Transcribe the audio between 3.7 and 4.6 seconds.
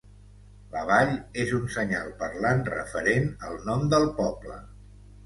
del poble.